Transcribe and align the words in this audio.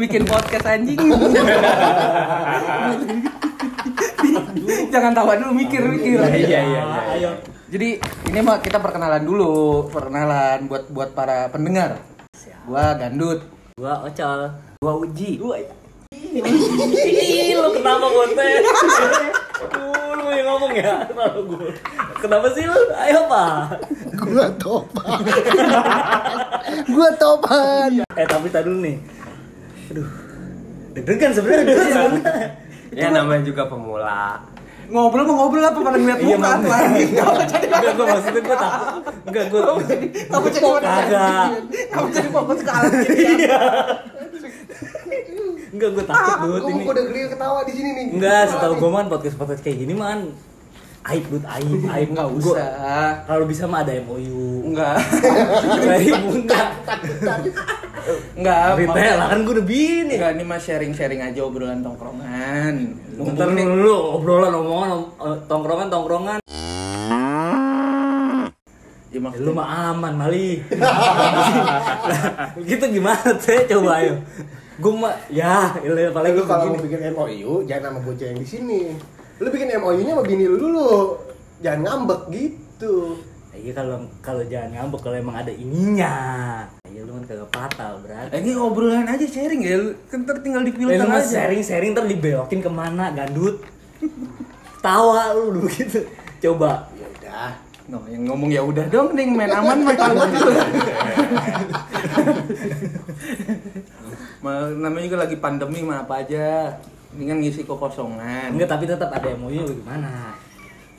Bikin 0.00 0.24
podcast 0.26 0.66
anjing. 0.66 0.98
Jangan 4.92 5.12
tawa 5.14 5.38
dulu 5.38 5.52
mikir 5.54 5.82
mikir. 5.86 6.18
Iya, 6.18 6.34
iya, 6.34 6.60
iya. 6.66 6.82
Ayo. 7.14 7.30
Jadi 7.70 8.02
ini 8.02 8.38
mah 8.42 8.58
kita 8.58 8.82
perkenalan 8.82 9.22
dulu, 9.22 9.86
perkenalan 9.88 10.66
buat 10.66 10.90
buat 10.90 11.14
para 11.14 11.46
pendengar. 11.54 12.02
Gua 12.66 12.98
Gandut. 12.98 13.46
Gua 13.78 14.02
Ocol. 14.02 14.50
Gua 14.82 14.92
uji. 14.98 15.38
Gua 15.38 15.56
Ih, 16.10 17.54
lu 17.54 17.70
kenapa 17.70 18.06
lu 20.18 20.26
yang 20.34 20.46
ngomong 20.54 20.72
ya? 20.74 21.06
Kenapa 21.06 21.38
gua? 21.46 21.70
Kenapa 22.18 22.46
sih 22.52 22.64
lu? 22.66 22.78
Ayo, 22.98 23.20
Pak. 23.30 23.78
Gua 24.18 24.46
topan. 24.58 25.20
gua 26.90 27.08
topan. 27.14 27.90
Eh, 28.18 28.26
tapi 28.26 28.48
tadi 28.50 28.70
nih. 28.70 29.19
Aduh. 29.90 30.08
Deg-degan 30.90 31.30
sebenarnya 31.30 31.64
deg-degan. 31.66 32.12
Ya 32.90 33.08
namanya 33.08 33.42
juga 33.42 33.62
pemula. 33.66 34.42
Ngobrol 34.86 35.22
mau 35.22 35.36
ngobrol 35.40 35.62
apa 35.62 35.78
pada 35.78 35.94
ngeliat 35.94 36.18
Iya, 36.18 36.34
muka 36.34 36.50
tuh 36.58 36.70
jadi 37.46 37.66
Enggak, 37.70 37.92
gua 37.94 38.06
maksudnya 38.08 38.40
gua 38.42 38.56
takut. 38.58 39.02
Enggak, 39.22 39.44
gua 39.46 39.60
kamu 39.62 39.80
jadi 39.86 40.06
fokus 40.26 40.54
Kagak. 40.58 41.46
Kamu 41.88 42.06
jadi 42.10 42.28
fokus 42.28 42.58
ke 42.58 42.70
alat 42.70 42.92
ini. 43.06 43.24
Enggak, 45.70 45.90
gua 45.94 46.04
takut 46.04 46.36
dud 46.42 46.62
ini. 46.66 46.82
udah 46.84 47.04
geli 47.06 47.20
ketawa 47.28 47.60
di 47.62 47.72
sini 47.72 47.90
nih. 47.92 48.04
Enggak, 48.10 48.42
setahu 48.48 48.74
gua 48.76 48.90
man 48.92 49.06
podcast-podcast 49.06 49.62
kayak 49.62 49.78
gini 49.78 49.94
man 49.94 50.34
aib 51.06 51.24
dud 51.28 51.44
aib 51.46 51.80
aib 51.94 52.08
Enggak 52.10 52.26
Gua- 52.36 52.58
usah. 52.58 53.10
Kalau 53.24 53.44
bisa 53.46 53.70
mah 53.70 53.86
ada 53.86 53.94
MOU. 54.02 54.66
Enggak. 54.66 54.98
Enggak. 56.34 56.68
Enggak. 58.34 58.64
Retail 58.76 59.14
lah 59.16 59.26
kan 59.28 59.38
gua 59.42 59.52
udah 59.56 59.66
bini. 59.66 60.14
Enggak, 60.14 60.32
ini 60.34 60.44
mah 60.44 60.58
sharing-sharing 60.58 61.20
aja 61.20 61.40
obrolan 61.42 61.80
tongkrongan. 61.80 62.74
Bentar 63.16 63.48
dulu 63.48 63.96
obrolan 64.16 64.52
omongan 64.52 64.88
om- 64.92 65.12
eh, 65.18 65.36
tongkrongan 65.44 65.88
tongkrongan. 65.88 66.38
Ya, 69.10 69.18
Ya, 69.18 69.18
maksudnya- 69.18 69.42
lu 69.42 69.52
mah 69.52 69.68
aman 69.90 70.14
Mali. 70.14 70.62
Gitu 72.68 72.84
gimana 72.88 73.30
teh 73.36 73.66
coba 73.66 73.98
ayo. 73.98 74.14
Gue 74.80 74.92
mah 74.96 75.12
ya, 75.28 75.74
ilah, 75.82 76.14
paling 76.14 76.32
Lu 76.32 76.38
gue 76.40 76.46
kalau 76.46 76.72
mau 76.72 76.80
bikin 76.80 77.10
MOU 77.12 77.52
jangan 77.66 77.92
sama 77.92 78.00
bocah 78.00 78.26
yang 78.30 78.38
di 78.38 78.46
sini. 78.46 78.80
Lu 79.36 79.50
bikin 79.50 79.68
MOU-nya 79.76 80.14
sama 80.14 80.22
bini 80.22 80.46
lu 80.46 80.56
dulu. 80.56 81.18
Jangan 81.60 81.80
ngambek 81.84 82.22
gitu. 82.32 83.18
Ya, 83.60 83.62
Iya 83.62 83.72
kalau 83.74 83.96
kalau 84.20 84.42
jangan 84.42 84.70
ngambek 84.72 85.00
kalau 85.02 85.16
emang 85.18 85.36
ada 85.36 85.52
ininya. 85.52 86.14
Ya 86.82 87.00
lu 87.02 87.12
kan 87.12 87.24
kagak 87.26 87.50
fatal 87.50 88.00
berarti. 88.00 88.32
Eh, 88.32 88.40
ini 88.40 88.56
obrolan 88.56 89.04
aja 89.04 89.20
sharing 89.22 89.60
ya. 89.60 89.76
Kan 90.08 90.24
ntar 90.24 90.40
tinggal 90.40 90.64
di 90.64 90.72
Eh, 90.72 90.76
filter 90.78 91.04
mah 91.04 91.20
aja. 91.20 91.28
sharing 91.28 91.60
sharing 91.60 91.90
ntar 91.92 92.04
dibelokin 92.04 92.58
ke 92.58 92.70
mana 92.70 93.12
gandut. 93.12 93.60
Tawa 94.80 95.36
lu 95.36 95.52
dulu 95.54 95.68
gitu. 95.70 96.00
Coba. 96.40 96.88
Ya 96.90 97.04
udah. 97.10 97.48
No, 97.86 98.00
yang 98.06 98.22
ngomong 98.24 98.48
ya 98.48 98.62
udah 98.62 98.86
dong, 98.86 99.12
nih 99.12 99.26
main 99.26 99.50
aman 99.50 99.82
mah 99.82 99.92
kalau 99.92 100.22
gitu. 100.24 100.50
Ma- 104.40 104.72
namanya 104.72 105.04
juga 105.04 105.18
lagi 105.20 105.36
pandemi 105.36 105.82
mah 105.82 106.00
apa 106.00 106.24
aja. 106.24 106.80
Ini 107.10 107.24
kan 107.26 107.36
ngisi 107.38 107.60
kekosongan. 107.62 108.54
Enggak 108.54 108.70
tapi 108.70 108.86
tetap 108.86 109.10
ada 109.10 109.34
MOU 109.34 109.52
nya 109.52 109.74
gimana? 109.74 110.10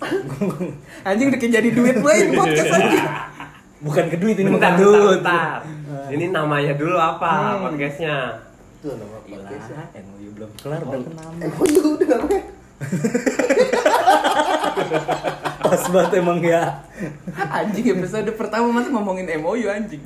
Anjing 1.08 1.28
udah 1.30 1.40
jadi 1.40 1.70
duit 1.70 1.96
gue 2.02 2.14
ini 2.18 2.30
podcast 2.34 2.74
anjing. 2.74 3.06
Bukan 3.82 4.06
ke 4.14 4.18
duit 4.22 4.38
ini 4.38 4.50
Bentar, 4.54 4.78
gandut. 4.78 5.18
bentar, 5.22 5.66
bentar. 5.66 6.06
Ini 6.14 6.26
namanya 6.30 6.74
dulu 6.78 6.98
apa 6.98 7.58
podcastnya? 7.62 8.42
Tuh 8.82 8.94
nama 8.98 9.18
podcastnya. 9.26 9.82
MOU 10.02 10.30
belum 10.38 10.50
kelar 10.58 10.82
udah 10.86 11.00
kenapa? 11.02 11.46
MOU 11.50 11.82
udah 11.98 12.08
namanya. 12.18 12.44
Pas 15.61 15.84
banget 15.88 16.11
emang 16.17 16.42
ya. 16.42 16.82
Anjing 17.38 17.86
episode 17.94 18.30
pertama 18.34 18.73
masa 18.73 18.90
ngomongin 18.90 19.30
MOU 19.42 19.70
anjing. 19.70 20.02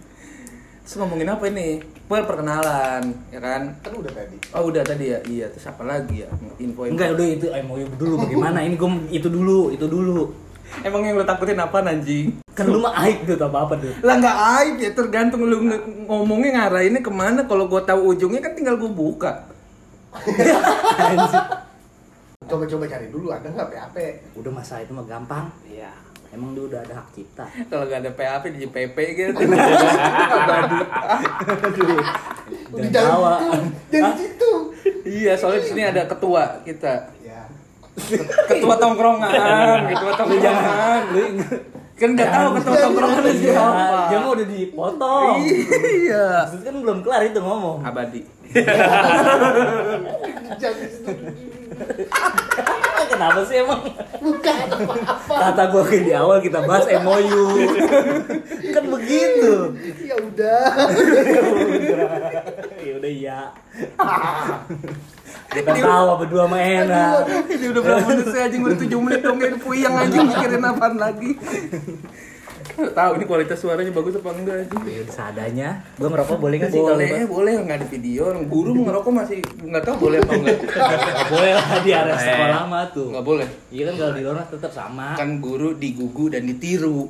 Terus 0.85 1.01
ngomongin 1.01 1.25
apa 1.25 1.49
ini? 1.49 1.81
Per 2.05 2.29
perkenalan, 2.29 3.01
ya 3.33 3.41
kan? 3.41 3.73
Kan 3.81 3.93
udah 3.97 4.13
tadi. 4.13 4.37
Oh 4.53 4.69
udah 4.69 4.85
tadi 4.85 5.09
ya, 5.09 5.17
iya. 5.25 5.49
Terus 5.49 5.65
apa 5.65 5.81
lagi 5.81 6.21
ya? 6.21 6.29
Info 6.61 6.85
info. 6.85 6.93
Enggak 6.93 7.17
udah 7.17 7.25
itu 7.25 7.49
MOU 7.65 7.89
dulu 7.97 8.21
bagaimana? 8.21 8.61
Ini 8.61 8.77
gue 8.77 8.89
itu 9.09 9.25
dulu, 9.25 9.73
itu 9.73 9.89
dulu. 9.89 10.29
Emang 10.85 11.01
yang 11.01 11.17
lo 11.17 11.25
takutin 11.25 11.57
apa 11.57 11.81
anjing? 11.81 12.37
Kan 12.53 12.69
lu 12.69 12.85
mah 12.85 12.93
aib 13.01 13.25
tuh 13.25 13.33
apa 13.41 13.57
apa 13.65 13.73
tuh. 13.81 13.89
Lah 14.05 14.21
nggak 14.21 14.37
aib 14.61 14.75
ya, 14.77 14.89
tergantung 14.93 15.49
lu 15.49 15.65
nge- 15.65 16.05
ngomongnya 16.05 16.61
ngarahinnya 16.61 17.01
ke 17.01 17.09
mana. 17.09 17.49
Kalau 17.49 17.65
gua 17.65 17.81
tahu 17.81 18.13
ujungnya 18.13 18.45
kan 18.45 18.53
tinggal 18.53 18.77
gua 18.77 18.93
buka. 18.93 19.31
Coba-coba 22.45 22.85
cari 22.85 23.09
dulu 23.09 23.33
ada 23.33 23.49
nggak 23.49 23.73
PHP? 23.73 23.97
Udah 24.37 24.51
masalah 24.53 24.85
itu 24.85 24.93
mah 24.93 25.05
gampang. 25.09 25.49
Iya. 25.65 25.89
Emang 26.35 26.51
dia 26.51 26.67
udah 26.67 26.79
ada 26.83 26.93
hak 26.99 27.07
cipta. 27.15 27.47
Kalau 27.71 27.87
nggak 27.87 27.99
ada 28.03 28.11
PHP 28.11 28.43
di 28.51 28.57
JPP 28.67 28.97
gitu. 29.15 29.39
Abadi. 30.35 30.79
Jangan 32.91 34.13
gitu. 34.19 34.51
iya, 35.07 35.33
soalnya 35.39 35.63
di 35.63 35.67
sini 35.71 35.81
ada 35.87 36.03
ketua 36.03 36.59
kita. 36.67 37.15
Ya. 37.23 37.47
Ketua 38.51 38.75
tongkrongan, 38.75 39.31
ketua 39.87 40.11
tongkrongan. 40.19 41.03
Kan 41.95 42.09
nggak 42.11 42.27
tahu 42.27 42.47
ketua 42.59 42.77
tongkrongan 42.83 43.23
Iya, 43.23 43.33
siapa. 43.39 44.11
dia 44.11 44.17
mah 44.19 44.31
udah 44.35 44.47
dipotong. 44.51 45.35
Iya. 46.03 46.25
Maksudnya 46.43 46.67
kan 46.67 46.75
belum 46.83 46.97
kelar 46.99 47.21
itu 47.23 47.39
ngomong. 47.39 47.79
Abadi. 47.79 48.21
Jangan 50.59 50.87
Kenapa 53.15 53.39
sih 53.47 53.57
emang? 53.63 53.81
bukan 54.25 54.55
apa-apa. 54.67 55.35
Kata 55.39 55.63
gua 55.71 55.83
kayak 55.87 56.03
di 56.03 56.13
awal 56.13 56.37
kita 56.43 56.59
bahas 56.67 56.85
MOU. 56.99 57.45
kan 58.75 58.85
begitu. 58.91 59.53
Ya 60.03 60.15
udah. 60.19 60.65
ya 62.83 62.93
udah 62.99 63.11
iya. 63.11 63.39
Kita 65.51 65.71
tawa 65.71 66.13
berdua 66.19 66.43
mah 66.51 66.59
enak. 66.59 67.11
Ini 67.47 67.65
udah 67.71 67.81
berapa 67.81 68.05
menit 68.11 68.27
sih 68.33 68.41
anjing 68.43 68.61
udah 68.65 68.77
7 68.77 69.05
menit 69.05 69.21
dong 69.23 69.37
kayak 69.39 69.59
puyeng 69.63 69.95
anjing 69.95 70.27
mikirin 70.27 70.63
apaan 70.65 70.95
lagi. 70.99 71.31
Tahu 72.75 73.11
ini 73.15 73.25
kualitas 73.25 73.57
suaranya 73.63 73.91
bagus 73.95 74.19
apa 74.19 74.35
enggak 74.35 74.67
anjing? 74.67 74.83
Ya 74.83 74.99
udah 75.07 75.15
seadanya. 75.15 75.69
Gua 75.95 76.09
ngerokok 76.11 76.37
boleh 76.43 76.55
nggak 76.59 76.71
sih 76.75 76.79
kalau 76.83 76.99
Boleh, 76.99 77.23
boleh 77.23 77.51
nggak 77.63 77.77
ada 77.79 77.87
video. 77.87 78.23
Guru 78.51 78.69
mau 78.75 78.83
ngerokok 78.91 79.11
masih 79.15 79.39
nggak 79.63 79.83
tahu 79.87 79.95
boleh 79.95 80.17
apa 80.19 80.33
enggak. 80.35 80.57
Nggak 81.15 81.29
boleh 81.31 81.51
lah 81.55 81.65
di 81.79 81.91
area 81.95 82.15
sekolah 82.19 82.63
mah 82.67 82.85
tuh. 82.91 83.07
Nggak 83.15 83.25
boleh. 83.25 83.47
Iya 83.71 83.83
kan 83.87 83.93
kalau 83.95 84.11
di 84.11 84.21
luar 84.27 84.37
tetap 84.51 84.71
sama. 84.75 85.07
Kan 85.15 85.29
guru 85.39 85.69
digugu 85.79 86.27
dan 86.27 86.43
ditiru. 86.43 87.07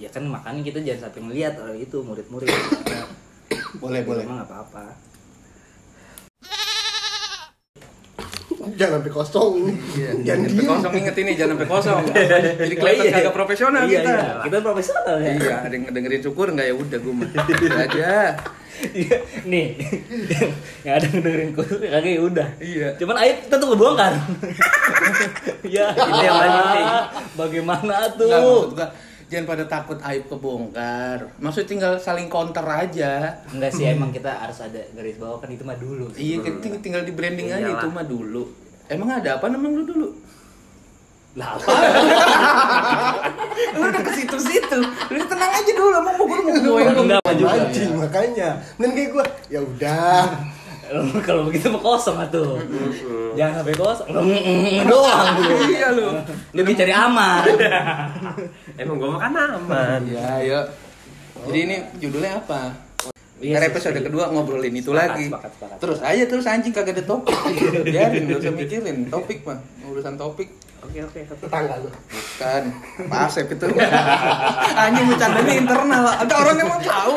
Ya 0.00 0.08
kan 0.08 0.24
makanya 0.24 0.60
kita 0.64 0.78
jangan 0.80 1.08
sampai 1.08 1.20
ngeliat 1.28 1.54
orang 1.60 1.78
itu 1.78 1.96
murid-murid. 2.00 2.50
Boleh, 3.82 4.06
boleh. 4.06 4.22
Emang 4.22 4.38
apa-apa. 4.46 4.94
Jangan 8.74 8.92
sampai 8.98 9.12
kosong. 9.12 9.52
Iya, 9.92 10.10
Jangan 10.22 10.44
sampai 10.46 10.66
kosong 10.66 10.92
inget 10.96 11.16
ini, 11.16 11.32
jangan 11.32 11.50
sampai 11.54 11.68
kosong. 11.68 12.00
Jadi 12.62 12.74
kelihatan 12.74 13.04
Iya. 13.04 13.14
kagak 13.14 13.34
profesional 13.34 13.82
Iya, 13.82 14.00
kita. 14.00 14.10
iya. 14.10 14.24
Kita 14.42 14.56
profesional 14.60 15.16
ya. 15.18 15.32
Iya, 15.34 15.54
ada 15.60 15.72
yang 15.72 15.84
dengerin 15.88 16.22
syukur 16.22 16.46
nggak 16.48 16.66
ya 16.66 16.74
udah 16.74 16.98
gue 16.98 17.14
mah. 17.14 17.28
Udah 17.64 17.80
aja. 17.80 18.12
Iya, 18.84 19.16
nih. 19.44 19.66
yang 20.84 20.94
ada 20.96 21.06
yang 21.06 21.22
dengerin 21.22 21.50
khusus 21.52 21.78
kagak 21.78 22.10
ya 22.10 22.20
udah. 22.20 22.48
Iya. 22.58 22.88
Cuman 22.96 23.16
aib 23.20 23.36
kita 23.42 23.56
tuh 23.56 23.68
kebongkar. 23.70 24.12
ya, 25.64 25.86
Ini 25.90 26.20
yang 26.20 26.36
penting. 26.36 26.86
Bagaimana 27.34 27.96
tuh? 28.12 28.28
gua, 28.70 28.86
jangan 29.26 29.44
pada 29.46 29.64
takut 29.64 29.96
aib 30.02 30.22
kebongkar. 30.26 31.18
Maksud 31.36 31.64
tinggal 31.64 31.96
saling 31.96 32.26
counter 32.26 32.62
aja. 32.62 33.38
Enggak 33.48 33.70
sih 33.70 33.86
emang 33.86 34.08
kita 34.08 34.30
harus 34.30 34.58
ada 34.58 34.80
garis 34.90 35.16
bawah 35.16 35.38
kan 35.38 35.48
itu 35.48 35.62
mah 35.62 35.74
dulu. 35.74 36.08
Iya, 36.12 36.40
kan 36.40 36.52
ting- 36.58 36.80
tinggal 36.80 37.02
di 37.02 37.10
branding 37.10 37.48
aja 37.48 37.60
Iyalah. 37.60 37.76
itu 37.76 37.86
mah 37.88 38.04
dulu. 38.04 38.42
Emang 38.86 39.08
ada 39.10 39.36
apa 39.36 39.46
namanya 39.48 39.74
lu 39.74 39.82
dulu? 39.86 40.08
Lah 41.34 41.48
apa? 41.52 41.66
Lu 43.74 43.84
udah 43.84 44.00
ke 44.00 44.12
situ-situ. 44.14 44.78
Lu 45.10 45.22
tenang 45.24 45.52
aja 45.52 45.72
dulu, 45.72 45.94
emang 45.96 46.14
gua 46.16 46.26
mau 46.28 46.54
gue 46.54 46.80
Enggak 46.94 47.32
juga. 47.34 47.52
Mancing 47.58 47.92
makanya. 47.98 48.48
Dan 48.76 48.88
kayak 48.94 49.08
gue, 49.10 49.24
ya 49.48 49.58
udah. 49.58 50.20
Kalau 51.24 51.48
begitu 51.48 51.72
mah 51.72 51.82
kosong 51.82 52.16
atuh. 52.20 52.60
Jangan 53.34 53.62
sampai 53.62 53.74
kosong. 53.74 54.08
Doang. 54.84 55.26
Iya 55.70 55.88
lu. 55.96 56.08
Lebih 56.52 56.72
cari 56.76 56.92
aman. 56.92 57.42
Emang 58.76 58.96
gua 59.00 59.16
makan 59.16 59.64
aman. 59.64 60.00
Iya, 60.04 60.22
ayo. 60.42 60.60
Jadi 61.48 61.58
ini 61.64 61.76
judulnya 61.98 62.40
apa? 62.40 62.83
Iya 63.44 63.56
sih, 63.60 63.68
episode 63.68 63.92
setuju. 63.92 64.06
kedua 64.08 64.24
ngobrolin 64.32 64.72
itu 64.72 64.88
Sepakat, 64.88 65.04
lagi. 65.12 65.24
sepakat, 65.28 65.50
sepakat. 65.52 65.78
Terus 65.78 65.98
aja 66.00 66.24
terus 66.24 66.44
anjing 66.46 66.72
kagak 66.72 66.94
ada 66.96 67.04
topik. 67.04 67.36
Biarin 67.86 68.22
gak 68.24 68.38
usah 68.40 68.52
mikirin 68.52 68.96
topik 69.06 69.38
mah. 69.44 69.58
Urusan 69.84 70.16
topik 70.16 70.48
Oke 70.84 71.00
oke. 71.00 71.20
Tetangga 71.24 71.80
lu. 71.80 71.88
bukan 71.88 72.62
apa 73.08 73.16
asep 73.24 73.48
itu. 73.48 73.66
anjing 74.84 75.04
bercandanya 75.08 75.54
internal. 75.56 76.04
Ada 76.12 76.34
orang 76.36 76.56
yang 76.60 76.68
mau 76.68 76.80
tahu. 76.80 77.14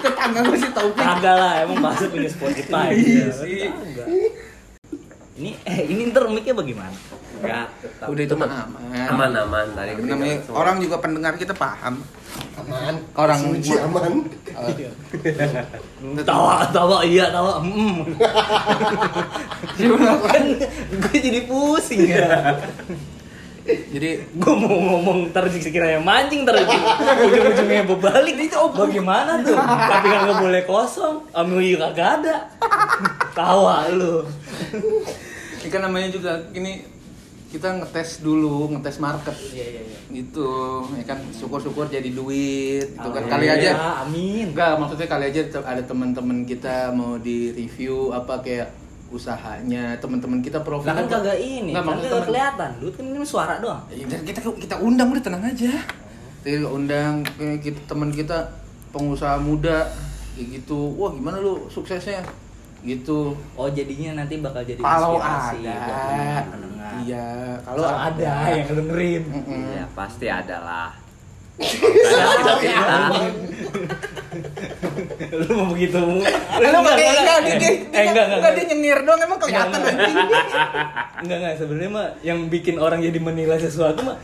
Tetangga 0.00 0.40
gue 0.40 0.56
sih 0.56 0.72
topik. 0.72 1.04
Kagak 1.04 1.36
lah, 1.36 1.52
emang 1.68 1.78
bahasa 1.84 2.08
punya 2.08 2.30
Spotify. 2.32 2.88
Iya 2.96 3.28
sih. 3.28 3.68
Kagak. 3.68 4.06
Ini 5.36 5.50
eh 5.64 5.78
ini 5.84 6.08
ntar 6.08 6.32
mic-nya 6.32 6.56
bagaimana? 6.56 6.96
Enggak. 7.40 7.66
Udah 8.08 8.22
itu 8.24 8.34
mah 8.36 8.48
aman. 8.48 8.80
aman 8.88 9.30
aman 9.36 9.66
tadi. 9.76 9.90
Namanya 10.00 10.36
orang 10.52 10.76
juga 10.80 10.96
pendengar 11.00 11.36
kita 11.36 11.52
paham. 11.52 12.00
Aman. 12.58 12.94
Orang 13.14 13.38
Suci 13.46 13.72
aman. 13.78 14.26
Tawa, 16.26 16.66
tawa, 16.74 17.06
iya 17.06 17.30
tawa. 17.30 17.62
Mm. 17.62 18.16
kan 20.26 20.44
gue 20.90 21.16
jadi 21.20 21.40
pusing 21.46 22.08
ya. 22.08 22.58
Jadi 23.70 24.10
Gue 24.34 24.54
mau 24.56 24.72
ngomong 24.72 25.30
ntar 25.30 25.46
sekiranya 25.52 26.00
mancing 26.02 26.42
ntar 26.42 26.58
ujung-ujungnya 27.22 27.86
berbalik 27.86 28.34
itu 28.40 28.56
oh, 28.58 28.72
bagaimana 28.72 29.44
tuh? 29.44 29.54
Tapi 29.54 30.06
kan 30.10 30.20
nggak 30.26 30.38
boleh 30.40 30.62
kosong. 30.66 31.16
Amil 31.36 31.78
kagak 31.78 32.24
ada. 32.24 32.36
Tawa 33.36 33.86
lu. 33.92 34.26
ini 35.60 35.68
kan 35.68 35.84
namanya 35.84 36.08
juga 36.08 36.40
ini 36.56 36.99
kita 37.50 37.82
ngetes 37.82 38.22
dulu, 38.22 38.70
ngetes 38.70 39.02
market. 39.02 39.34
Iya 39.34 39.66
iya 39.66 39.82
iya. 39.82 39.98
gitu 40.10 40.50
ya 40.94 41.04
kan 41.06 41.18
syukur-syukur 41.30 41.86
jadi 41.86 42.10
duit 42.10 42.94
gitu 42.94 43.08
kan 43.10 43.24
kali 43.26 43.46
aja 43.46 43.70
Ya, 43.74 43.90
amin. 44.02 44.50
enggak 44.50 44.74
maksudnya 44.78 45.06
kali 45.06 45.30
aja 45.30 45.42
ada 45.62 45.82
teman-teman 45.82 46.42
kita 46.42 46.90
mau 46.90 47.14
di 47.18 47.54
review 47.54 48.10
apa 48.10 48.42
kayak 48.42 48.70
usahanya 49.10 49.98
teman-teman 49.98 50.38
kita 50.38 50.62
profil 50.62 50.86
Lah 50.86 51.02
kan 51.02 51.06
kagak 51.10 51.38
ini, 51.38 51.74
Nggak, 51.74 51.82
kan 51.82 51.98
kagak 51.98 52.26
kelihatan. 52.30 52.70
Duit 52.78 52.94
kan 52.94 53.04
ini 53.10 53.26
suara 53.26 53.58
doang. 53.58 53.82
Ya, 53.90 54.18
kita 54.22 54.38
kita 54.54 54.74
undang 54.78 55.10
udah 55.10 55.22
tenang 55.22 55.42
aja 55.42 55.74
kita 56.40 56.68
undang 56.72 57.20
kayak 57.36 57.60
kita 57.60 57.80
teman 57.84 58.08
kita 58.08 58.48
pengusaha 58.90 59.36
muda 59.38 59.92
kayak 60.34 60.62
gitu 60.62 60.96
wah 60.96 61.12
gimana 61.12 61.36
lu 61.36 61.68
suksesnya 61.68 62.24
gitu 62.82 63.36
Oh 63.54 63.68
jadinya 63.68 64.10
nanti 64.18 64.36
bakal 64.36 64.62
jadi 64.62 64.78
kalau 64.78 65.16
ada 65.16 66.44
iya 67.00 67.28
Kalau 67.60 67.86
ada 67.86 68.30
yang 68.50 68.66
dengerin. 68.68 69.22
Mm-mm. 69.26 69.62
Iya 69.70 69.84
pasti 69.92 70.26
ada 70.26 70.56
lah. 70.58 70.90
Kita 71.60 72.96
Lu 75.30 75.52
mau 75.52 75.66
begitu? 75.70 75.98
Lu 75.98 76.18
Lu 76.18 76.66
enggak 76.72 76.94
enggak 76.94 77.14
enggak 77.14 77.38
dia 77.40 77.56
dia- 77.56 77.78
Eh, 77.90 78.04
enggak 78.06 78.24
enggak. 78.24 78.38
enggak 78.38 78.52
dia 78.52 78.64
nyengir 78.66 78.98
doang 79.02 79.20
emang 79.20 79.38
kelihatan 79.38 79.68
Enggak, 79.70 79.92
anjing. 79.92 80.16
Enggak 81.20 81.36
enggak 81.38 81.54
sebenarnya 81.56 81.90
mah 81.90 82.06
yang 82.22 82.38
bikin 82.48 82.76
orang 82.76 83.00
jadi 83.00 83.18
menilai 83.18 83.58
sesuatu 83.58 84.00
mah 84.02 84.16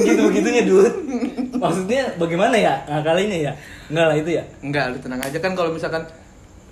gitu 0.00 0.20
begitunya 0.26 0.62
dude 0.66 0.94
maksudnya 1.54 2.02
bagaimana 2.18 2.56
ya 2.58 2.74
ngakalinya 2.90 3.38
ya 3.38 3.52
enggak 3.86 4.06
lah 4.10 4.16
itu 4.18 4.30
ya 4.34 4.44
Enggak, 4.60 4.84
lu 4.90 4.98
tenang 4.98 5.20
aja 5.22 5.38
kan 5.38 5.52
kalau 5.54 5.70
misalkan 5.70 6.02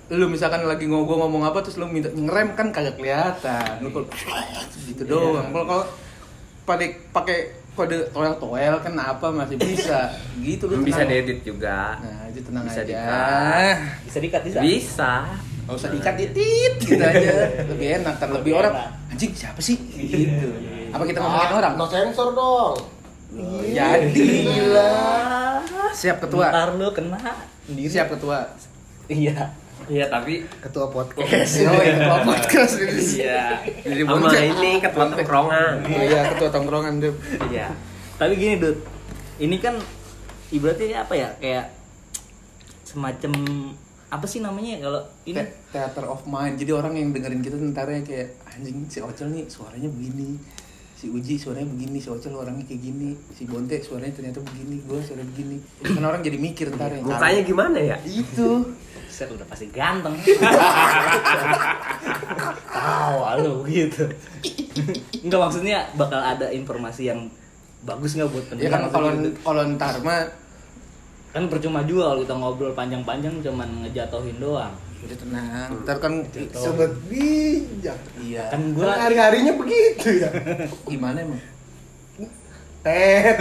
lu 0.09 0.25
misalkan 0.25 0.65
lagi 0.65 0.89
ngomong 0.89 1.29
ngomong 1.29 1.43
apa 1.45 1.61
terus 1.61 1.77
lu 1.77 1.85
minta 1.85 2.09
ngerem 2.09 2.57
kan 2.57 2.73
kagak 2.73 2.97
kelihatan. 2.97 3.77
Lu 3.77 3.93
kalau 3.93 4.09
gitu 4.89 5.05
doang. 5.05 5.53
Kalau 5.53 5.65
kalau 5.69 5.85
pakai 6.65 6.87
pakai 7.13 7.37
kode 7.77 8.09
toel 8.09 8.33
toel 8.41 8.75
kan 8.81 8.93
apa 8.97 9.29
masih 9.29 9.61
bisa. 9.61 10.09
Gitu 10.41 10.65
lu 10.65 10.81
Bisa 10.81 11.05
diedit 11.05 11.45
juga. 11.45 12.01
Nah, 12.01 12.25
itu 12.25 12.41
tenang 12.41 12.65
Bisa 12.65 12.81
aja. 12.81 12.89
di-cut. 12.89 13.77
bisa 14.09 14.17
dikat 14.17 14.41
bisa 14.41 14.57
Bisa. 14.65 15.13
Gak 15.69 15.75
usah 15.75 15.89
diikat 15.89 16.15
titit 16.17 16.73
gitu 16.81 16.97
aja. 16.97 17.29
Lebih 17.63 17.87
enak 18.01 18.15
kan 18.17 18.27
lebih 18.31 18.41
Lebih 18.41 18.53
orang 18.57 18.73
enak. 18.73 19.13
anjing 19.13 19.31
siapa 19.31 19.61
sih? 19.61 19.77
Gitu. 19.77 20.49
Apa 20.89 21.05
kita 21.05 21.21
ngomongin 21.21 21.53
orang? 21.55 21.73
No 21.77 21.85
sensor 21.85 22.33
dong. 22.33 22.73
Jadi 23.61 24.25
gila. 24.41 24.97
Siap 25.91 26.17
ketua. 26.19 26.49
ntar 26.49 26.73
lu 26.73 26.89
kena 26.89 27.17
sendiri 27.61 27.85
Siap 27.87 28.09
ketua. 28.09 28.49
iya 29.07 29.53
Iya 29.85 30.05
tapi 30.05 30.45
Ketua 30.59 30.85
podcast. 30.87 31.65
Oh, 31.65 31.73
ya, 31.75 31.93
ketua 31.95 32.17
podcast 32.23 32.73
ini. 32.77 33.01
iya. 33.19 33.57
Jadi 33.79 34.01
Sama 34.03 34.11
bonceng. 34.19 34.45
ini 34.51 34.71
ketua 34.77 35.05
tongkrongan. 35.07 35.73
Oh 35.83 36.01
iya, 36.03 36.21
ketua 36.29 36.49
tongkrongan 36.49 36.93
tuh. 36.99 37.13
Iya. 37.45 37.69
tapi 38.15 38.33
gini 38.35 38.57
Dut 38.57 38.77
ini 39.37 39.55
kan 39.57 39.77
ibaratnya 40.49 40.99
apa 40.99 41.13
ya 41.15 41.29
kayak 41.37 41.65
semacam 42.83 43.31
apa 44.09 44.25
sih 44.25 44.41
namanya 44.41 44.77
ya 44.77 44.79
kalau 44.89 45.01
ini? 45.29 45.37
Te- 45.37 45.53
theater 45.69 46.05
of 46.09 46.25
mind. 46.25 46.57
Jadi 46.57 46.71
orang 46.73 46.97
yang 46.97 47.13
dengerin 47.13 47.41
kita 47.45 47.57
tentaranya 47.61 48.01
kayak 48.01 48.41
anjing 48.49 48.89
si 48.89 48.99
Ocel 49.05 49.29
nih 49.29 49.45
suaranya 49.45 49.85
begini. 49.85 50.33
Si 50.97 51.07
Uji 51.13 51.37
suaranya 51.37 51.69
begini. 51.69 52.01
Si 52.01 52.09
Ocel 52.09 52.33
orangnya 52.33 52.65
kayak 52.65 52.81
gini. 52.81 53.13
Si 53.37 53.45
Bonte 53.45 53.77
suaranya 53.85 54.13
ternyata 54.17 54.41
begini. 54.41 54.81
Gue 54.83 54.99
suara 55.05 55.21
begini. 55.21 55.61
Kan 55.85 56.01
orang 56.01 56.25
jadi 56.25 56.37
mikir 56.41 56.73
ntar 56.73 56.89
ya. 56.89 57.05
Mukanya 57.05 57.41
gimana 57.45 57.77
ya? 57.77 57.97
itu. 58.03 58.73
Set 59.09 59.29
udah 59.29 59.45
pasti 59.45 59.69
ganteng. 59.69 60.17
Tahu 62.73 63.17
lu 63.45 63.55
gitu. 63.69 64.09
Enggak 65.21 65.39
maksudnya 65.39 65.85
bakal 65.93 66.17
ada 66.17 66.49
informasi 66.49 67.13
yang 67.13 67.29
bagus 67.79 68.19
nggak 68.19 68.29
buat 68.31 68.45
ya 68.59 68.67
kan 68.67 68.91
pendengar 68.91 68.91
kalau 68.91 69.09
gitu. 69.15 69.29
kalau 69.39 69.63
ntar 69.79 69.95
mah 70.03 70.27
kan 71.29 71.45
percuma 71.45 71.85
juga 71.85 72.09
kalau 72.09 72.21
kita 72.21 72.35
ngobrol 72.35 72.73
panjang-panjang 72.73 73.35
cuman 73.39 73.69
ngejatohin 73.85 74.37
doang. 74.37 74.73
udah 74.99 75.15
tenang 75.15 75.69
ntar 75.85 75.95
kan 75.97 76.13
Sobat 76.51 76.91
bijak. 77.07 77.95
iya 78.19 78.51
Kan 78.51 78.75
Gua 78.75 78.83
gua 78.89 78.99
hari-harinya 78.99 79.55
begitu 79.55 80.19
ya. 80.19 80.29
gimana 80.83 81.23
emang 81.23 81.39
Tet. 82.83 83.37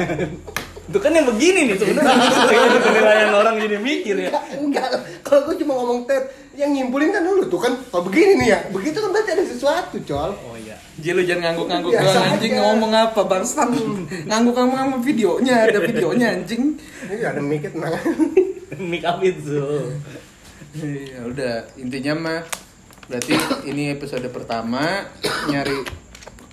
Itu 0.88 0.98
kan 0.98 1.12
yang 1.12 1.28
begini 1.28 1.60
nih 1.68 1.76
sebenarnya 1.76 2.16
itu 2.68 2.78
penilaian 2.80 3.30
orang 3.30 3.54
jadi 3.60 3.76
mikir 3.76 4.16
ya. 4.18 4.30
Enggak, 4.56 4.88
kalau 5.20 5.44
gue 5.44 5.60
cuma 5.60 5.76
ngomong 5.76 6.08
Tet, 6.08 6.24
yang 6.56 6.72
nyimpulin 6.72 7.12
kan 7.12 7.20
dulu 7.20 7.44
tuh 7.44 7.60
kan 7.60 7.76
kalau 7.88 8.08
begini 8.08 8.40
nih 8.40 8.48
ya, 8.48 8.58
begitu 8.72 8.96
kan 8.96 9.12
berarti 9.12 9.30
ada 9.32 9.44
sesuatu, 9.44 9.96
col. 10.02 10.32
Oh 10.42 10.56
iya. 10.56 10.80
Ji 10.96 11.12
lu 11.12 11.22
jangan 11.22 11.54
ngangguk-ngangguk 11.54 11.92
doang 11.94 12.24
anjing 12.26 12.52
aja. 12.52 12.62
ngomong 12.64 12.90
apa 12.90 13.20
bangsat 13.22 13.68
ngangguk-ngangguk 14.26 14.74
sama 14.74 14.96
videonya 14.98 15.54
ada 15.68 15.78
videonya 15.78 16.26
anjing 16.34 16.74
Ini 17.06 17.22
ada 17.22 17.38
mikir 17.38 17.70
tenang. 17.70 17.94
Make 18.80 19.04
up 19.04 19.22
itu. 19.22 19.62
ya 20.74 21.20
udah 21.24 21.54
intinya 21.76 22.12
mah 22.14 22.40
berarti 23.06 23.34
ini 23.64 23.88
episode 23.90 24.26
pertama 24.28 25.06
nyari 25.46 25.80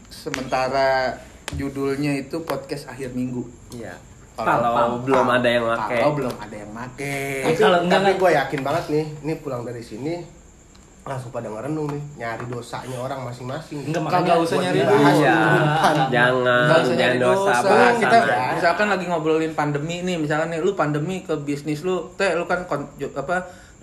sementara 0.07 1.19
judulnya 1.51 2.15
itu 2.15 2.41
podcast 2.41 2.87
akhir 2.87 3.11
minggu 3.11 3.43
Iya. 3.71 3.97
Kalau- 4.37 4.99
belum 4.99 5.27
ada 5.29 5.47
yang 5.47 5.65
pakai. 5.65 5.97
kalau 5.97 6.13
belum 6.13 6.35
ada 6.35 6.55
yang 6.55 6.71
make 6.71 7.13
Eh, 7.41 7.55
kalau 7.55 7.77
enggak 7.79 7.97
Tapi 7.97 8.05
enggak 8.05 8.15
gue 8.19 8.31
yakin 8.35 8.59
banget 8.61 8.85
nih, 8.89 9.05
ini 9.21 9.33
pulang 9.37 9.63
dari 9.63 9.79
sini 9.79 10.13
langsung 11.01 11.30
pada 11.30 11.45
ngerenung 11.45 11.85
nih, 11.87 12.04
nyari 12.18 12.45
dosanya 12.45 12.97
orang 12.97 13.19
masing-masing. 13.23 13.77
Enggak, 13.85 14.01
makanya 14.01 14.35
usah 14.37 14.57
nyari 14.57 14.77
dibahas 14.81 15.15
Iya. 15.15 15.35
depan. 15.37 15.95
Jangan, 16.09 16.63
Nggak 16.65 16.75
usah 16.75 16.85
jangan 16.87 16.97
nyari 16.97 17.18
dosa 17.21 17.54
dosa. 17.54 17.77
Kita 17.95 18.18
ya. 18.18 18.37
misalkan 18.51 18.87
lagi 18.89 19.06
ngobrolin 19.06 19.54
pandemi 19.54 19.95
nih, 20.01 20.18
misalkan 20.18 20.47
nih 20.49 20.59
lu 20.59 20.71
pandemi 20.73 21.21
ke 21.21 21.37
bisnis 21.37 21.80
lu, 21.80 22.09
teh 22.13 22.33
lu 22.33 22.44
kan 22.44 22.65
kon- 22.65 22.89
apa 23.13 23.35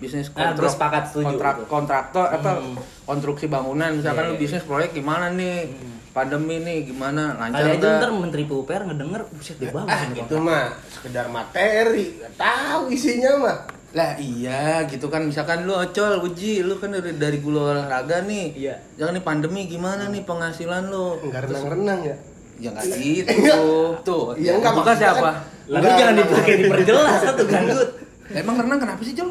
bisnis 0.02 0.26
Nah, 0.28 0.50
kontrak 0.50 0.59
gua 0.61 0.75
sepakat, 0.75 1.02
setuju. 1.06 1.25
kontrak 1.28 1.54
kontraktor 1.66 2.26
apa 2.28 2.50
Hmm. 2.54 2.75
konstruksi 3.04 3.47
bangunan, 3.47 3.90
misalkan 3.92 4.25
Iya, 4.25 4.28
lu 4.28 4.35
iya. 4.35 4.42
bisnis 4.42 4.64
proyek 4.64 4.90
gimana 4.92 5.30
nih? 5.30 5.71
Pandemi 6.12 6.61
nih 6.61 6.85
gimana? 6.85 7.38
Lancar 7.38 7.62
Kali 7.62 7.73
aja 7.73 7.80
nggak? 7.80 7.99
ntar 7.99 8.11
Menteri 8.12 8.44
PUPR 8.44 8.82
ngedenger, 8.85 9.23
buset 9.30 9.56
deh 9.56 9.71
bagus 9.71 9.88
Ah, 9.88 10.02
nih 10.04 10.21
itu 10.21 10.37
mah 10.37 10.64
sekedar 10.90 11.26
materi, 11.26 12.04
nggak 12.18 12.32
tahu 12.35 12.82
isinya 12.90 13.32
mah. 13.38 13.59
Lah 13.92 14.16
iya 14.16 14.85
gitu 14.85 15.06
kan 15.06 15.23
misalkan 15.23 15.62
lu 15.62 15.73
ocol 15.73 16.21
uji 16.23 16.61
lu 16.61 16.76
kan 16.76 16.90
dari 16.90 17.12
dari 17.14 17.38
gula 17.38 17.73
olahraga 17.73 18.21
nih. 18.23 18.52
Iya. 18.54 18.75
Jangan 18.94 19.12
nih 19.14 19.23
pandemi 19.23 19.61
gimana 19.66 20.09
nih 20.09 20.21
penghasilan 20.23 20.88
lu? 20.88 21.16
Enggak 21.23 21.47
renang-renang 21.47 22.00
ya. 22.02 22.16
Ya 22.59 22.68
nggak 22.71 22.87
gitu. 22.90 23.64
Tuh. 24.00 24.25
Iya, 24.35 24.52
nggak, 24.54 24.68
Buka 24.71 24.85
maksudnya 24.87 25.00
siapa? 25.09 25.21
kan- 25.26 25.38
Lalu 25.62 25.76
Enggak, 25.78 25.94
jangan 25.94 26.12
enggak. 26.12 26.28
dipakai 26.28 26.54
diperjelas 26.59 27.12
satu 27.23 27.42
gandut. 27.47 27.88
Emang 28.32 28.56
renang 28.59 28.78
kenapa 28.78 29.00
sih, 29.00 29.12
Jol? 29.12 29.30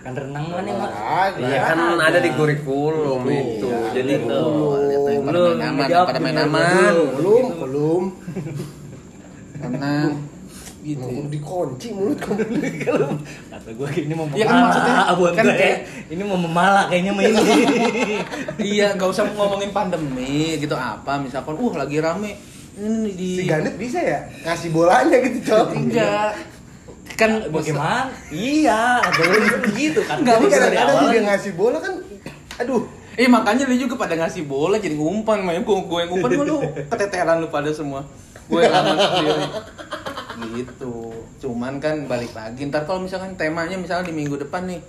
Kan 0.00 0.12
renang 0.12 0.44
mana? 0.48 0.70
Olahraga. 0.72 1.38
Iya 1.38 1.58
kan 1.62 1.78
ada 1.98 2.18
di 2.18 2.30
kurikulum 2.32 3.20
Iya. 3.22 3.36
itu. 3.38 3.68
Jadi 3.92 4.12
pada 5.20 5.28
Belum, 5.28 5.52
main 5.52 5.68
aman, 5.68 5.84
dijawab 5.84 6.06
pada 6.08 6.20
main 6.20 6.38
aman. 6.38 6.72
dulu. 6.90 7.04
Belum, 7.14 7.44
belum. 7.60 8.02
Renang. 9.56 10.10
Gitu. 10.80 11.04
Mau 11.04 11.28
dikunci 11.28 11.86
mulut 11.92 12.16
kamu. 12.16 12.40
Kata 13.52 13.68
gue 13.68 13.88
ini 14.00 14.14
mau 14.16 14.24
Iya 14.32 14.44
kan 14.48 14.56
maksudnya, 14.64 14.94
abon 15.06 15.32
kan 15.36 15.44
gue. 15.44 15.52
kayak- 15.54 15.80
ini 16.08 16.22
mau 16.24 16.38
memalak 16.40 16.88
kayaknya 16.88 17.12
mah 17.12 17.22
ini. 17.22 17.44
iya, 18.72 18.96
nggak 18.96 19.04
usah 19.06 19.28
ngomongin 19.30 19.68
pandemi 19.70 20.56
gitu 20.56 20.72
apa. 20.72 21.20
Misalkan, 21.20 21.52
uh 21.54 21.72
lagi 21.76 22.00
rame 22.00 22.40
ini 22.72 23.12
di 23.12 23.28
Si 23.36 23.44
Gandit 23.44 23.76
bisa 23.76 24.00
ya 24.00 24.24
ngasih 24.40 24.72
bolanya 24.72 25.20
gitu, 25.20 25.38
Cok. 25.44 25.68
enggak 25.76 26.32
kan 27.20 27.30
bagaimana 27.46 28.08
iya 28.32 29.04
atau 29.04 29.22
gitu 29.76 30.00
kan 30.02 30.24
Nggak, 30.24 30.36
Dari 30.40 30.48
kadang-kadang 30.48 30.96
awal. 30.96 31.12
dia 31.12 31.22
ngasih 31.28 31.52
bola 31.52 31.76
kan, 31.76 31.92
aduh, 32.56 32.82
Eh 33.14 33.28
makanya 33.28 33.68
lu 33.68 33.76
juga 33.76 34.00
pada 34.00 34.16
ngasih 34.16 34.48
bola 34.48 34.80
jadi 34.80 34.96
ngumpan, 34.96 35.44
gue 35.44 35.60
gue 35.60 35.98
yang 36.00 36.08
ngumpan 36.08 36.30
lu 36.40 36.56
keteteran 36.88 37.36
lu 37.38 37.52
pada 37.52 37.68
semua. 37.68 38.00
Gue 38.48 38.64
yang 38.64 38.72
aman 38.72 38.96
sendiri. 38.96 39.44
Gitu. 40.56 40.94
Cuman 41.38 41.76
kan 41.76 42.08
balik 42.08 42.32
lagi 42.32 42.64
ntar 42.66 42.88
kalau 42.88 43.04
misalkan 43.04 43.36
temanya 43.36 43.76
misalkan 43.76 44.08
di 44.08 44.14
minggu 44.16 44.40
depan 44.40 44.64
nih, 44.64 44.80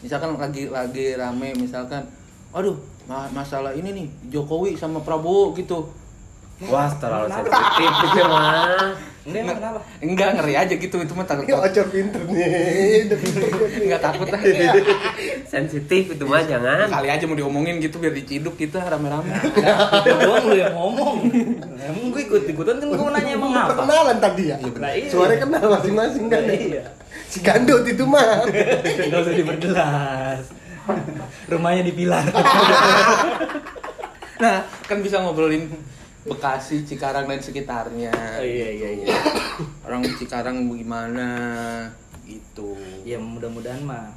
misalkan 0.00 0.38
lagi 0.38 0.70
lagi 0.70 1.18
rame 1.18 1.50
misalkan, 1.56 2.06
aduh 2.50 2.78
ma- 3.04 3.32
masalah 3.32 3.74
ini 3.74 3.90
nih 3.90 4.06
Jokowi 4.30 4.78
sama 4.78 5.02
Prabowo 5.02 5.50
gitu. 5.52 5.90
Wah, 6.68 6.92
terlalu 6.92 7.26
sensitif 7.30 7.88
itu 8.06 8.20
mah. 8.22 8.92
enggak 9.20 9.52
kenapa 9.52 9.78
Enggak 10.00 10.28
ngeri 10.32 10.54
aja 10.56 10.74
gitu 10.74 10.96
itu 10.96 11.12
mah 11.12 11.24
takut. 11.24 11.44
ocor 11.46 11.86
pinter 11.88 12.20
nih. 12.24 13.08
Enggak 13.80 14.00
takut 14.00 14.26
lah. 14.26 14.40
Sensitif 15.44 16.04
itu 16.10 16.24
mah 16.24 16.42
jangan. 16.42 16.88
Kali 16.88 17.08
aja 17.08 17.24
mau 17.24 17.36
diomongin 17.36 17.78
gitu 17.78 17.96
biar 17.96 18.12
diciduk 18.12 18.56
kita 18.56 18.80
rame-rame. 18.82 19.28
Itu 19.40 20.12
doang 20.18 20.44
lu 20.48 20.56
yang 20.56 20.72
ngomong 20.72 21.16
emang 21.80 22.12
gue 22.12 22.22
ikut 22.22 22.42
ikutan 22.44 22.76
kan 22.76 22.86
gue 22.86 22.98
mau 22.98 23.08
nanya 23.08 23.32
emang 23.32 23.50
apa 23.52 23.72
Perkenalan 23.72 24.16
tadi 24.18 24.44
ya. 24.48 24.56
Nah, 24.56 24.92
iya. 24.92 25.08
Suaranya 25.08 25.38
kenal 25.40 25.64
masing-masing 25.70 26.24
kan. 26.26 26.42
Nah, 26.44 26.56
iya. 26.56 26.82
Si 27.28 27.38
Gandot 27.40 27.84
itu 27.84 28.04
mah. 28.04 28.44
Gak 29.08 29.20
usah 29.20 29.34
diperjelas 29.36 30.44
rumahnya 31.46 31.82
di 31.84 31.92
pilar 31.94 32.24
Nah, 34.40 34.56
kan 34.88 34.98
bisa 35.04 35.20
ngobrolin 35.20 35.68
Bekasi, 36.22 36.84
Cikarang 36.84 37.24
dan 37.24 37.38
sekitarnya. 37.38 38.12
oh, 38.12 38.44
iya 38.44 38.68
iya 38.70 38.88
iya 38.94 39.16
Orang 39.86 40.04
Cikarang 40.12 40.66
bagaimana 40.66 41.28
gitu. 42.22 42.76
ya 43.02 43.16
mudah-mudahan 43.16 43.80
mah 43.80 44.12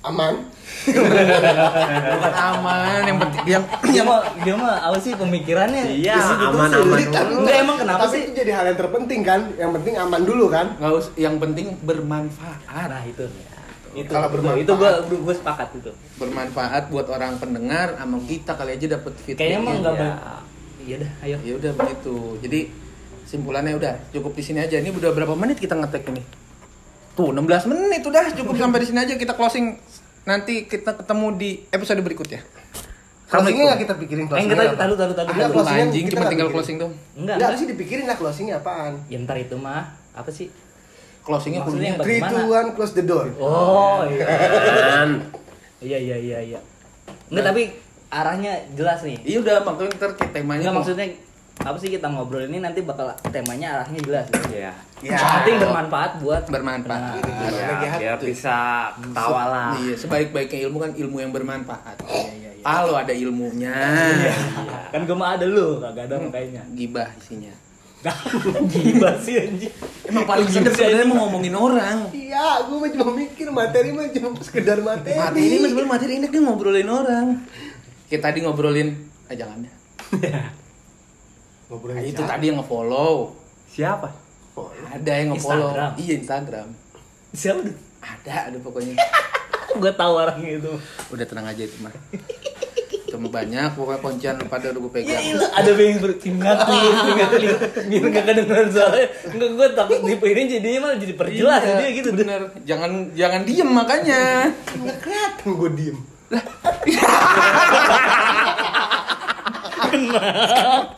Aman. 0.00 0.46
Bukan 0.86 2.32
aman, 2.32 3.02
yang 3.02 3.18
penting 3.18 3.42
yang 3.48 3.64
dia 3.84 4.02
mah 4.02 4.22
dia 4.38 4.54
mah 4.54 4.78
apa 4.80 4.94
sih 4.96 5.10
pemikirannya 5.12 5.90
Iya, 5.90 6.14
Isi 6.14 6.34
gitu 6.34 6.46
aman, 6.48 6.68
sih. 6.68 6.78
aman 6.80 6.98
Enggak, 7.00 7.24
dulu. 7.24 7.38
enggak 7.42 7.56
emang 7.58 7.76
kenapa 7.76 8.00
Tapi 8.00 8.12
sih 8.12 8.20
itu 8.22 8.32
jadi 8.32 8.50
hal 8.52 8.64
yang 8.68 8.78
terpenting 8.78 9.20
kan. 9.22 9.40
Yang 9.54 9.70
penting 9.74 9.94
aman 9.96 10.22
dulu 10.22 10.44
kan. 10.48 10.66
nggak 10.72 10.92
us 10.92 11.10
yang 11.14 11.34
penting 11.36 11.66
bermanfaat. 11.82 12.58
nah 12.68 13.02
itu 13.02 13.26
itu 13.90 14.06
Kalau 14.06 14.28
bermanfaat. 14.28 14.62
itu 14.62 14.72
gua 14.72 14.90
gua, 15.02 15.18
gua 15.20 15.34
sepakat 15.34 15.68
itu 15.74 15.90
Bermanfaat 16.14 16.82
buat 16.88 17.06
orang 17.08 17.34
pendengar 17.36 17.96
sama 17.96 18.16
kita 18.22 18.52
kali 18.54 18.70
aja 18.72 18.86
dapat 18.92 19.12
feedback. 19.16 19.38
kayaknya 19.40 19.58
emang 19.58 19.76
enggak 19.80 19.94
Iya. 19.96 20.06
Iya 20.88 20.96
dah 20.98 21.10
ayo 21.22 21.36
Ya 21.38 21.52
udah 21.54 21.72
begitu. 21.74 22.16
Jadi 22.40 22.60
simpulannya 23.22 23.74
udah 23.74 23.92
cukup 24.08 24.32
di 24.32 24.42
sini 24.42 24.58
aja. 24.58 24.76
Ini 24.76 24.88
udah 24.90 25.12
berapa 25.12 25.34
menit 25.34 25.56
kita 25.56 25.74
ngetek 25.74 26.08
ini? 26.08 26.22
Tuh 27.12 27.28
16 27.30 27.44
menit 27.66 28.00
udah 28.02 28.32
cukup 28.32 28.56
sampai 28.62 28.80
di 28.80 28.86
sini 28.86 28.98
aja 28.98 29.14
kita 29.14 29.34
closing. 29.34 29.76
Nanti 30.24 30.64
kita 30.64 30.92
ketemu 30.94 31.26
di 31.34 31.50
episode 31.68 32.00
berikutnya. 32.00 32.40
Closingnya 33.26 33.64
nggak 33.66 33.80
kita 33.82 33.94
pikirin 33.98 34.24
Eh, 34.24 34.28
closingnya 34.30 34.48
kita 34.50 34.64
apa? 34.64 34.76
taruh 34.78 34.96
taruh 34.96 35.14
taruh 35.14 35.28
Ada 35.28 35.36
dulu. 35.42 35.52
closingnya 35.54 35.84
Anjing 35.84 36.04
kita 36.06 36.16
cuma 36.16 36.24
tinggal 36.26 36.46
pikirin. 36.46 36.56
closing 36.56 36.76
dong. 36.78 36.92
enggak 37.14 37.36
Enggak 37.36 37.50
sih 37.54 37.66
dipikirin 37.66 38.04
lah 38.04 38.16
closingnya 38.16 38.54
apaan. 38.56 38.92
ya 39.04 39.16
ntar 39.20 39.36
itu 39.36 39.54
mah 39.54 39.84
apa 40.10 40.30
sih 40.30 40.48
Closingnya 41.20 41.60
Maksudnya 41.60 41.76
kuliah. 41.76 41.88
yang 41.90 41.98
Three, 42.00 42.18
Bagaimana? 42.18 42.32
two, 42.32 42.48
one, 42.50 42.68
close 42.72 42.94
the 42.94 43.04
door. 43.04 43.28
oh 43.36 44.00
iya 44.06 44.24
Jangan. 44.24 45.10
iya 45.78 45.98
iya 46.00 46.16
iya 46.16 46.38
iya 46.42 46.60
enggak 47.28 47.44
tapi 47.46 47.62
arahnya 48.08 48.52
jelas 48.72 49.00
nih 49.00 49.20
Iya 49.20 49.38
udah 49.40 49.54
makanya 49.62 49.90
ntar 49.94 50.10
kayak 50.14 50.32
temanya 50.32 50.58
enggak 50.58 50.72
tuh- 50.72 50.78
maksudnya 50.80 51.06
apa 51.58 51.74
sih 51.76 51.90
kita 51.90 52.06
ngobrol 52.06 52.40
ini 52.40 52.58
nanti 52.58 52.80
bakal 52.80 53.04
temanya 53.26 53.66
arahnya 53.76 54.00
jelas 54.00 54.26
Iya. 54.48 54.70
Ya. 54.98 55.14
Yang 55.14 55.26
penting 55.36 55.56
bermanfaat 55.60 56.12
buat 56.18 56.42
bermanfaat. 56.44 57.18
Gimana 57.20 57.54
Ya, 57.54 57.70
gitu? 57.76 57.98
biar 57.98 58.18
bisa 58.20 58.56
ketawa 58.94 59.42
lah. 59.46 59.70
Iya, 59.76 59.94
sebaik-baiknya 59.94 60.58
ilmu 60.66 60.78
kan 60.80 60.90
ilmu 60.92 61.16
yang 61.20 61.30
bermanfaat. 61.30 61.96
Iya, 62.00 62.18
iya, 62.32 62.50
iya. 62.52 62.64
Kalau 62.64 62.94
ada 62.94 63.10
ilmunya, 63.12 63.78
Iya. 64.18 64.34
kan 64.90 65.00
gue 65.02 65.14
mah 65.14 65.34
ada 65.34 65.46
lu 65.46 65.78
kagak 65.78 66.06
ada 66.06 66.18
makanya 66.20 66.62
gibah 66.72 67.06
isinya. 67.14 67.54
gila 68.68 69.10
sih 69.18 69.34
anjing 69.36 69.74
Emang 70.04 70.22
paling 70.24 70.46
sedep 70.46 70.70
sebenarnya 70.70 71.02
mau 71.04 71.26
ngomongin 71.26 71.50
orang. 71.52 71.96
Iya, 72.08 72.64
gue 72.64 72.76
mah 72.76 72.90
cuma 72.90 73.10
mikir 73.12 73.48
materi 73.50 73.90
mah 73.90 74.06
cuma 74.08 74.34
sekedar 74.40 74.78
materi. 74.80 75.14
Materi 75.14 75.42
ini 75.44 75.56
sebenarnya 75.64 75.90
materi 75.90 76.12
ini 76.16 76.26
kan 76.26 76.40
ngobrolin 76.40 76.86
orang. 76.88 77.26
Kita 78.08 78.22
tadi 78.24 78.40
ngobrolin, 78.40 78.88
ah 79.28 79.34
jangan 79.34 79.60
deh. 79.60 79.74
Ngobrolin 81.68 81.96
Nah, 81.96 82.04
itu 82.04 82.16
siapa? 82.16 82.30
tadi 82.32 82.44
yang 82.48 82.58
nge-follow. 82.58 83.14
Siapa? 83.68 84.08
Ada 84.88 85.12
yang 85.14 85.28
nge-follow. 85.30 85.68
Instagram. 85.68 85.90
Iya, 85.96 86.14
Instagram. 86.16 86.68
siapa 87.28 87.60
tuh 87.60 87.76
Ada, 88.00 88.34
ada 88.48 88.58
pokoknya. 88.58 88.94
gue 89.78 89.92
tahu 89.92 90.12
orangnya 90.16 90.50
itu 90.56 90.72
Udah 91.12 91.26
tenang 91.28 91.44
aja 91.44 91.60
itu 91.60 91.76
mah. 91.78 91.92
Itu 92.88 93.16
mah 93.16 93.28
banyak, 93.30 93.76
pokoknya 93.76 94.00
kuncian 94.00 94.36
pada 94.48 94.72
udah 94.72 94.80
gue 94.80 94.92
ya 94.94 94.96
pegang. 94.96 95.22
iya 95.22 95.46
ada 95.52 95.70
yang 95.72 96.00
beringat 96.00 96.58
nih 96.72 96.80
ingat 97.04 97.30
nih 97.30 97.48
biar 97.88 98.04
gak 98.10 98.24
kedengeran 98.24 98.68
soalnya 98.68 99.06
enggak 99.28 99.50
gue 99.50 99.68
takut 99.72 99.98
di 100.00 100.12
ini 100.16 100.42
jadinya 100.46 100.78
malah 100.82 100.96
jadi 100.96 101.14
perjelas 101.14 101.60
Iya, 101.62 101.76
dia 101.78 101.88
gitu 101.94 102.08
bener. 102.14 102.40
Jangan 102.64 102.90
jangan 103.12 103.40
diem 103.44 103.68
makanya. 103.68 104.22
Nggak 104.72 104.96
kelihatan 105.04 105.48
gue 105.52 105.70
diem. 105.76 105.98
Kena. 106.30 106.42